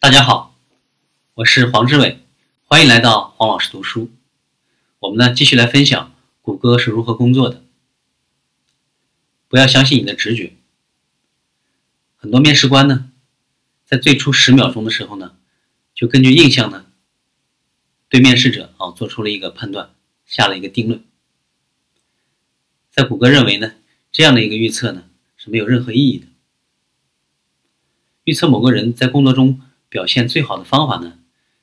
[0.00, 0.56] 大家好，
[1.34, 2.20] 我是黄志伟，
[2.64, 4.10] 欢迎来到黄老师读书。
[4.98, 7.62] 我们呢继续来分享谷歌是如何工作的。
[9.46, 10.54] 不要相信你的直觉。
[12.16, 13.10] 很多面试官呢，
[13.84, 15.36] 在最初十秒钟的时候呢，
[15.94, 16.86] 就根据印象呢，
[18.08, 19.90] 对面试者啊做出了一个判断，
[20.24, 21.04] 下了一个定论。
[22.90, 23.74] 在谷歌认为呢，
[24.10, 25.04] 这样的一个预测呢
[25.36, 26.26] 是没有任何意义的。
[28.24, 29.60] 预测某个人在工作中。
[29.90, 31.18] 表现最好的方法呢，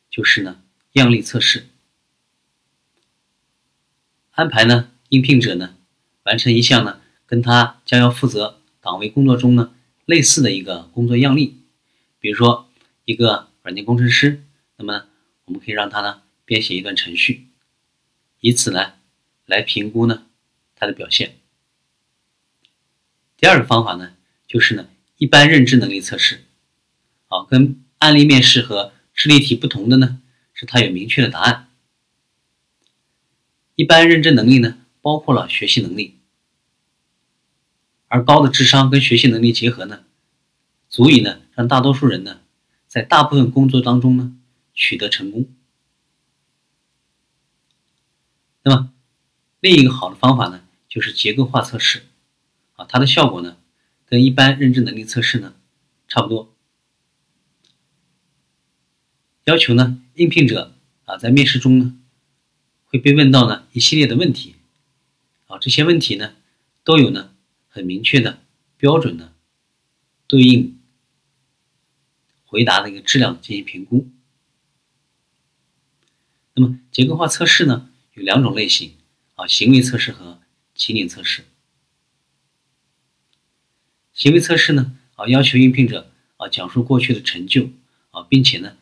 [0.09, 1.68] 就是呢样例测试，
[4.31, 5.77] 安排呢应聘者呢
[6.23, 9.73] 完成一项呢跟他将要负责岗位工作中呢
[10.05, 11.62] 类似的一个工作样例，
[12.20, 12.70] 比如说
[13.05, 14.44] 一个软件工程师，
[14.76, 15.05] 那么
[15.46, 17.48] 我们可以让他呢编写一段程序，
[18.41, 18.96] 以此呢
[19.46, 20.26] 来评估呢
[20.76, 21.38] 他的表现。
[23.38, 26.44] 第二个方法呢就是呢一般认知能力测试，
[27.27, 27.82] 好跟。
[28.00, 30.22] 案例面试和示例题不同的呢，
[30.54, 31.70] 是它有明确的答案。
[33.76, 36.18] 一般认知能力呢，包括了学习能力，
[38.08, 40.04] 而高的智商跟学习能力结合呢，
[40.90, 42.41] 足以呢让大多数人呢，
[42.88, 44.36] 在大部分工作当中呢
[44.74, 45.48] 取得成功。
[48.64, 48.91] 那么，
[49.60, 52.04] 另一个好的方法呢，就是结构化测试，
[52.76, 53.58] 啊，它的效果呢，
[54.05, 55.55] 跟一般认知能力测试呢
[56.08, 56.54] 差不多。
[59.48, 61.98] 要求呢，应聘者啊，在面试中呢，
[62.84, 64.56] 会被问到呢一系列的问题，
[65.45, 66.35] 啊，这些问题呢，
[66.84, 67.34] 都有呢
[67.69, 68.41] 很明确的
[68.75, 69.31] 标准的
[70.28, 70.78] 对应
[72.45, 74.09] 回答的一个质量进行评估。
[76.56, 78.95] 那么结构化测试呢，有两种类型
[79.35, 80.41] 啊，行为测试和
[80.75, 81.45] 情景测试。
[84.12, 87.69] 行为测试呢，啊，要求应聘者啊讲述过去的成就
[88.12, 88.75] 啊，并且呢。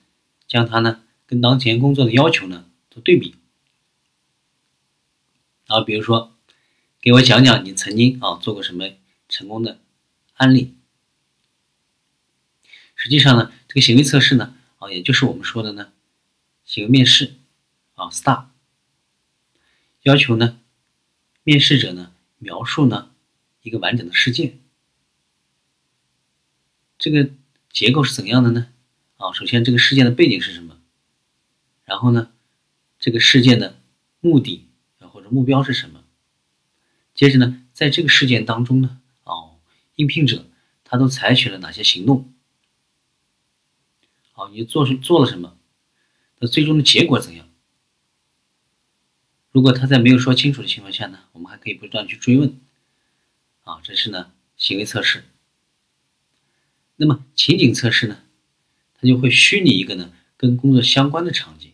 [0.48, 3.36] 将它呢跟当前工作的要求呢做对比，
[5.66, 6.34] 然后比如说，
[7.02, 8.90] 给我讲讲你曾经啊做过什么
[9.28, 9.80] 成功的
[10.36, 10.76] 案例。
[12.96, 15.92] 实际上呢，这个行为测试呢啊，也就是我们说的呢
[16.64, 17.36] 行为面试
[17.96, 18.46] 啊，STAR，
[20.04, 20.60] 要求呢
[21.44, 23.12] 面试者呢描述呢
[23.62, 24.60] 一个完整的事件，
[26.98, 27.32] 这个
[27.72, 28.72] 结构是怎样的呢？
[29.26, 30.80] 啊，首先这个事件的背景是什么？
[31.84, 32.32] 然后呢，
[33.00, 33.82] 这个事件的
[34.20, 34.68] 目的
[35.00, 36.04] 啊或者目标是什么？
[37.16, 39.58] 接着呢，在这个事件当中呢，哦，
[39.96, 40.46] 应聘者
[40.84, 42.34] 他都采取了哪些行动？
[44.32, 45.58] 好，你做是做了什么？
[46.40, 47.48] 那最终的结果怎样？
[49.52, 52.60] 如果他在没有说清楚的情况下呢，我们还可以不断去追问。
[53.64, 55.24] 啊，这是呢行为测试。
[56.98, 58.22] 那么情景测试呢？
[59.02, 61.72] 就会虚拟一个呢跟工作相关的场景，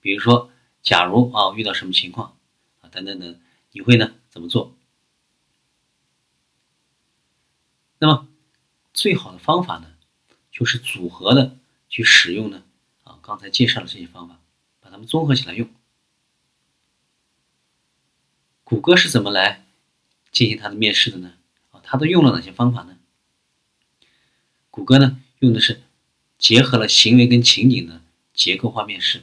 [0.00, 0.50] 比如说，
[0.82, 2.36] 假如啊遇到什么情况
[2.80, 3.40] 啊等等等，
[3.72, 4.76] 你会呢怎么做？
[7.98, 8.28] 那么
[8.92, 9.94] 最好的方法呢，
[10.50, 11.56] 就是组合的
[11.88, 12.64] 去使用呢
[13.04, 14.40] 啊刚才介绍的这些方法，
[14.80, 15.68] 把它们综合起来用。
[18.64, 19.64] 谷歌是怎么来
[20.32, 21.34] 进行它的面试的呢？
[21.70, 22.98] 啊，它都用了哪些方法呢？
[24.70, 25.82] 谷歌呢用的是。
[26.38, 28.02] 结合了行为跟情景的
[28.34, 29.22] 结构化面试，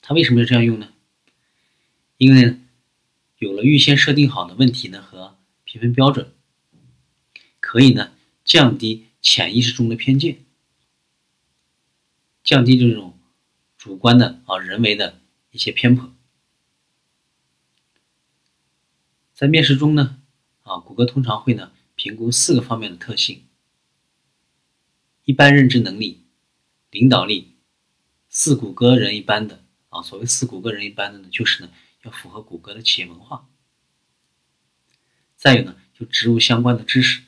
[0.00, 0.92] 他为什么要这样用呢？
[2.16, 2.58] 因为
[3.38, 6.32] 有了预先设定好的问题呢和评分标准，
[7.60, 8.12] 可以呢
[8.44, 10.44] 降低潜意识中的偏见，
[12.42, 13.18] 降低这种
[13.78, 15.20] 主观的啊人为的
[15.50, 16.12] 一些偏颇。
[19.32, 20.20] 在面试中呢，
[20.62, 23.44] 啊，谷歌通常会呢评估四个方面的特性。
[25.24, 26.24] 一般认知能力、
[26.90, 27.56] 领导力，
[28.28, 31.70] 似谷歌人一般的啊，所谓似谷歌人一般的呢，就是呢
[32.02, 33.48] 要符合谷歌的企业文化。
[35.36, 37.22] 再有呢，就植入相关的知识。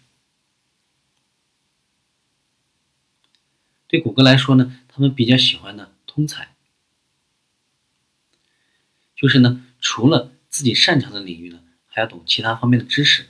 [3.89, 6.55] 对谷歌来说呢，他们比较喜欢呢通才，
[9.15, 13.29] 就是呢除了自己擅长的领域呢，还要懂其他方面的知识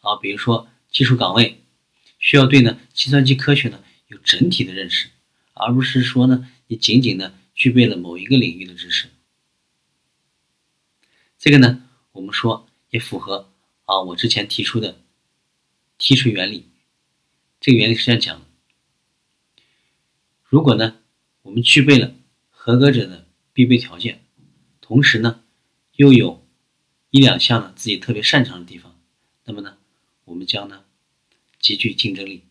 [0.00, 1.62] 啊，比如说技术岗位
[2.26, 3.84] 需要对呢计算机科学呢。
[4.08, 5.08] 有整体的认识，
[5.52, 9.08] 而不是说呢，你仅仅呢具备了某一个领域的知识。
[11.36, 13.50] 这个呢，我们说也符合
[13.84, 15.00] 啊，我之前提出的
[15.98, 16.68] 梯锤原理。
[17.60, 18.46] 这个原理是这样讲的：
[20.44, 20.98] 如果呢，
[21.42, 22.14] 我们具备了
[22.50, 24.24] 合格者的必备条件，
[24.80, 25.42] 同时呢，
[25.96, 26.46] 又有
[27.10, 28.96] 一两项呢自己特别擅长的地方，
[29.44, 29.76] 那么呢，
[30.26, 30.84] 我们将呢
[31.58, 32.44] 极具竞争力。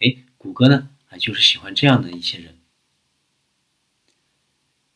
[0.00, 2.56] 哎谷歌呢啊就是喜欢这样的一些人。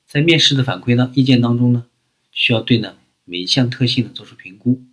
[0.06, 1.88] 在面试的反馈呢意见当中呢，
[2.30, 4.84] 需要对呢每一项特性呢做出评估。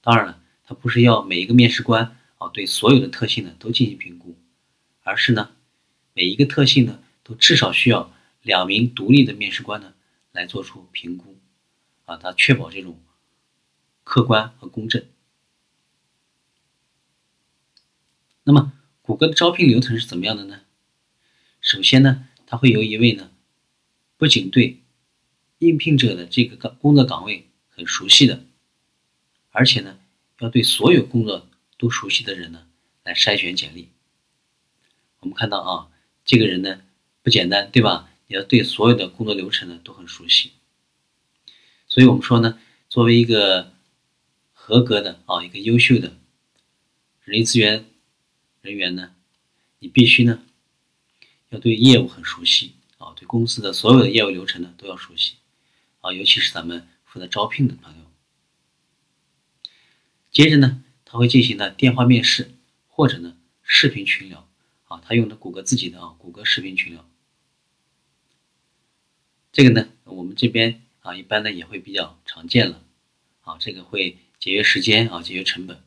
[0.00, 4.36] 当然了，它不是要每一个面试官啊对所有的特性呢都进行评估，
[5.02, 5.52] 而是呢
[6.12, 8.12] 每一个特性呢都至少需要
[8.42, 9.94] 两名独立的面试官呢
[10.32, 11.38] 来做出评估，
[12.04, 13.00] 啊，它确保这种
[14.02, 15.06] 客观和公正。
[18.44, 20.60] 那么谷歌的招聘流程是怎么样的呢？
[21.60, 23.30] 首先呢，它会由一位呢。
[24.16, 24.80] 不仅对
[25.58, 28.44] 应聘者的这个岗工作岗位很熟悉的，
[29.50, 29.98] 而且呢，
[30.40, 32.66] 要对所有工作都熟悉的人呢
[33.02, 33.88] 来筛选简历。
[35.20, 35.88] 我们看到啊，
[36.24, 36.82] 这个人呢
[37.22, 38.10] 不简单，对吧？
[38.26, 40.52] 也要对所有的工作流程呢都很熟悉。
[41.88, 42.58] 所以我们说呢，
[42.88, 43.72] 作为一个
[44.52, 46.16] 合格的啊，一个优秀的
[47.24, 47.84] 人力资源
[48.64, 49.14] 人员呢，
[49.78, 50.42] 你必须呢
[51.50, 52.72] 要对业务很熟悉。
[52.96, 55.34] 啊，对公司的所有的业务流程呢都要熟悉，
[56.00, 58.04] 啊，尤其是咱们负责招聘的朋友。
[60.30, 62.54] 接着呢，他会进行的电话面试
[62.88, 64.48] 或者呢视频群聊，
[64.86, 67.06] 啊，他用的谷歌自己的啊谷歌视频群聊。
[69.52, 72.82] 这个呢，我们这边啊一般呢也会比较常见了，
[73.42, 75.82] 啊，这个会节约时间啊，节约成本。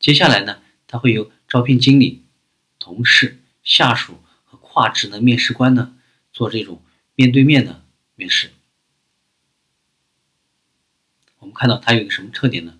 [0.00, 2.24] 接下来呢，他会由招聘经理、
[2.78, 4.58] 同事、下属和。
[4.76, 5.96] 跨职能面试官呢，
[6.34, 6.82] 做这种
[7.14, 7.82] 面对面的
[8.14, 8.50] 面试。
[11.38, 12.78] 我们看到它有一个什么特点呢？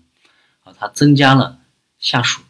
[0.63, 1.59] 啊，它增加了
[1.97, 2.43] 下属。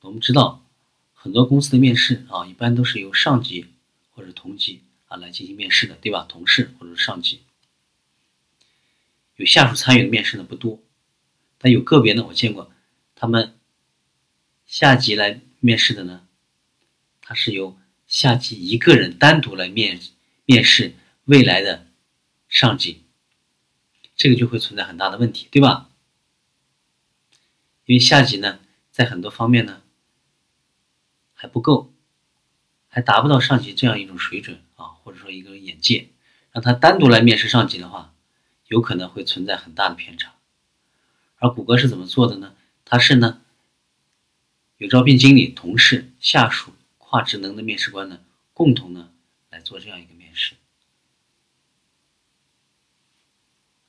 [0.00, 0.66] 我们知道
[1.14, 3.68] 很多公司的面试啊，一般都是由上级
[4.10, 6.26] 或者同级啊来进行面试的，对吧？
[6.28, 7.42] 同事或者上级，
[9.36, 10.82] 有下属参与的面试呢不多，
[11.58, 12.72] 但有个别呢，我见过
[13.14, 13.59] 他们
[14.70, 16.24] 下级来面试的呢，
[17.20, 17.76] 他是由。
[18.06, 20.00] 下级一个人单独来面
[20.44, 20.94] 面试
[21.26, 21.86] 未来的
[22.48, 23.04] 上级，
[24.16, 25.88] 这个就会存在很大的问题，对吧？
[27.84, 28.58] 因为下级呢，
[28.90, 29.82] 在很多方面呢
[31.34, 31.92] 还不够，
[32.88, 36.08] 还达不到上级这样一种水准啊，或者说一个眼界，
[36.50, 38.12] 让他单独来面试上级的话，
[38.66, 40.34] 有可能会存在很大的偏差。
[41.36, 42.56] 而谷歌是怎么做的呢？
[42.84, 43.40] 它是呢，
[44.80, 46.72] 有招聘经理、同事、下属。
[46.96, 48.20] 跨职能的面试官呢，
[48.54, 49.10] 共同呢
[49.50, 50.54] 来做这样一个面试。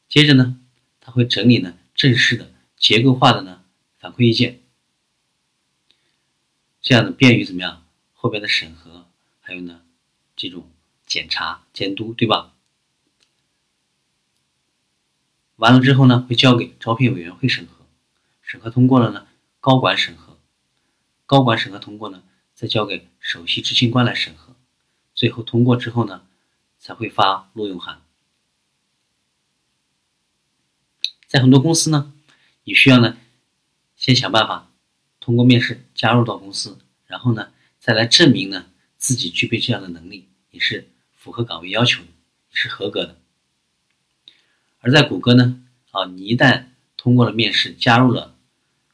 [0.09, 0.59] 接着呢，
[0.99, 3.63] 他会整理呢正式的、结构化的呢
[3.99, 4.59] 反馈意见，
[6.81, 7.85] 这样的便于怎么样
[8.15, 9.05] 后边的审核，
[9.39, 9.83] 还有呢
[10.35, 10.67] 这种
[11.05, 12.55] 检查监督，对吧？
[15.57, 17.85] 完了之后呢，会交给招聘委员会审核，
[18.41, 19.27] 审核通过了呢，
[19.59, 20.30] 高管审核，
[21.31, 22.21] 高管审核通过呢。
[22.53, 24.53] 再交给首席执行官来审核，
[25.15, 26.27] 最后通过之后呢，
[26.77, 28.01] 才会发录用函。
[31.25, 32.13] 在很多公司呢，
[32.65, 33.17] 你需要呢，
[33.95, 34.69] 先想办法
[35.21, 42.09] 通过面试加入到公司，然后呢，再来证明呢自己具备这样的能力，也是符合岗位要求的，
[42.51, 43.17] 是合格的。
[44.81, 46.65] 而在谷歌呢，啊，你一旦
[46.97, 48.35] 通过了面试加入了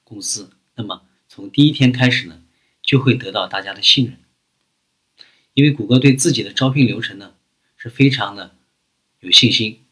[0.04, 1.02] 公司，那么
[1.38, 2.42] 从第一天开始呢。
[2.82, 4.18] 就会得到大家的信任，
[5.54, 7.36] 因为谷歌对自己的招聘流程呢
[7.76, 8.56] 是非常的
[9.20, 9.84] 有信心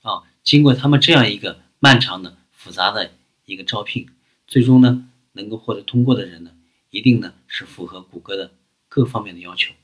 [0.00, 0.22] 啊。
[0.42, 3.12] 经过他们这样一个漫长的、复杂的
[3.44, 4.08] 一个招聘，
[4.46, 6.56] 最终呢能够获得通过的人呢，
[6.88, 8.54] 一定呢是符合谷歌的
[8.88, 9.74] 各方面的要求。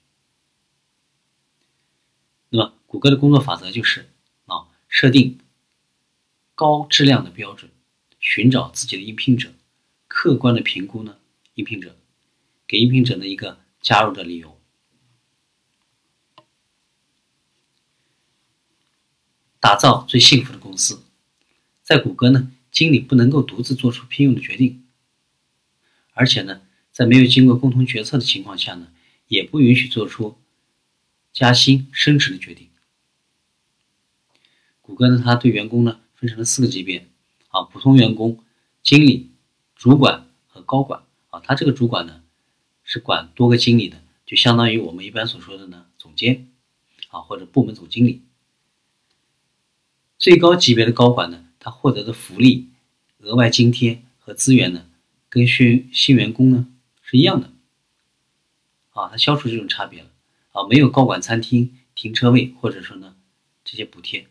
[2.48, 4.08] 那么，谷歌的工作法则就是
[4.46, 5.38] 啊，设定
[6.54, 7.70] 高质量的标准，
[8.18, 9.52] 寻找自己的应聘者，
[10.10, 11.16] 客观的评估呢。
[11.54, 11.96] 应聘者
[12.66, 14.58] 给应聘者的一个加入的理由，
[19.58, 21.02] 打造最幸福的公司。
[21.82, 24.86] 在谷歌呢，经理不能够独自做出聘用的决定，
[26.12, 28.90] 而且呢，在没有经过共同决策的情况下呢，
[29.26, 30.38] 也不允许做出
[31.32, 32.70] 加薪升职的决定。
[34.80, 37.06] 谷歌呢，它对员工呢分成了四个级别
[37.48, 38.42] 啊，普通员工、
[38.82, 39.29] 经理、
[39.80, 41.02] 主管和高管。
[41.30, 42.22] 啊，他这个主管呢，
[42.84, 46.50] 是管多个经理的，就相当于我们一般所说的呢总监，
[47.08, 48.22] 啊或者部门总经理。
[50.18, 52.68] 最高级别的高管呢，他获得的福利、
[53.20, 54.87] 额外津贴和资源呢，
[55.30, 56.66] 跟新新员工呢
[57.00, 57.50] 是一样的。
[58.90, 60.10] 啊，他消除这种差别了，
[60.52, 63.16] 啊没有高管餐厅、停车位或者说呢
[63.64, 64.26] 这些补贴，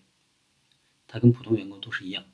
[1.08, 2.25] 他跟普通员工都是一样。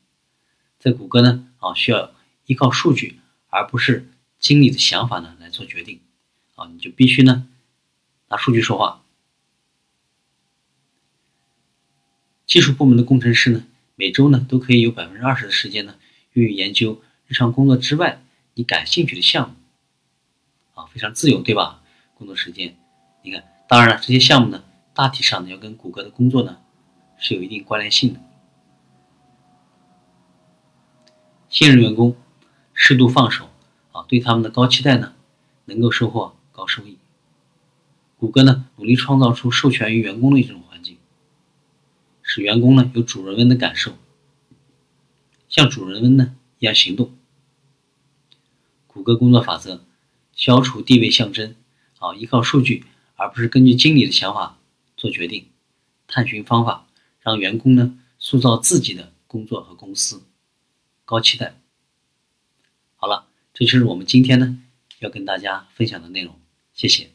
[0.80, 2.14] 在谷歌呢，啊需要
[2.46, 4.10] 依靠数据，而不是。
[4.38, 6.02] 经理的想法呢来做决定，
[6.54, 7.48] 啊，你就必须呢
[8.28, 9.02] 拿数据说话。
[12.46, 15.96] 技术部门的工程师呢，每周呢都可以有百分之二十的时间呢
[16.34, 18.22] 用于研究日常工作之外
[18.54, 19.56] 你感兴趣的项目，
[20.80, 21.82] 啊，非常自由，对吧？
[22.14, 22.78] 工作时间，
[23.24, 26.60] 你看，当然了，这些项目呢，大体上呢要跟谷歌的工作呢
[27.18, 28.20] 是有一定关联性的。
[31.50, 32.16] 信任员工，
[32.78, 33.50] 适度放手，
[33.94, 35.14] 啊，对他们的高期待呢，
[35.66, 36.98] 能够收获高收益。
[38.18, 40.98] 谷歌呢努力创造出授权于员工的一种环境。
[42.22, 43.94] 使员工呢有主人翁的感受，
[45.48, 47.16] 像主人翁呢一样行动。
[48.88, 49.82] 谷歌工作法则：
[50.34, 51.56] 消除地位象征，
[52.00, 54.58] 啊，依靠数据，而不是根据经理的想法
[54.98, 55.48] 做决定。
[56.08, 56.88] 探寻方法，
[57.22, 60.24] 让员工呢塑造自己的工作和公司。
[61.06, 61.60] 高期待。
[63.56, 64.62] 这就是我们今天呢
[65.00, 66.38] 要跟大家分享的内容。
[66.74, 67.15] 谢谢。